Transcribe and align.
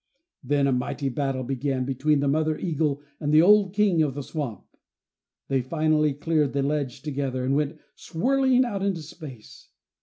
Then 0.43 0.65
a 0.65 0.71
mighty 0.71 1.09
battle 1.09 1.43
began 1.43 1.85
between 1.85 2.21
the 2.21 2.27
mother 2.27 2.57
eagle 2.57 3.03
and 3.19 3.31
the 3.31 3.43
old 3.43 3.71
King 3.71 4.01
of 4.01 4.15
the 4.15 4.23
swamp. 4.23 4.65
They 5.47 5.61
finally 5.61 6.15
cleared 6.15 6.53
the 6.53 6.63
ledge 6.63 7.03
together, 7.03 7.45
and 7.45 7.55
went 7.55 7.77
swirling 7.93 8.65
out 8.65 8.81
into 8.81 9.03
space. 9.03 9.69